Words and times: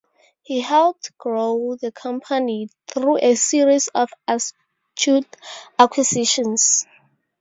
He 0.41 0.61
helped 0.61 1.15
grow 1.19 1.75
the 1.75 1.91
company 1.91 2.69
through 2.87 3.19
a 3.19 3.35
series 3.35 3.87
of 3.89 4.09
astute 4.27 5.27
acquisitions. 5.77 6.87